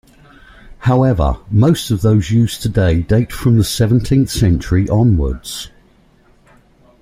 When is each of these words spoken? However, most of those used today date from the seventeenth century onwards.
However, 0.79 1.37
most 1.51 1.91
of 1.91 2.01
those 2.01 2.31
used 2.31 2.63
today 2.63 3.03
date 3.03 3.31
from 3.31 3.59
the 3.59 3.63
seventeenth 3.63 4.31
century 4.31 4.89
onwards. 4.89 5.69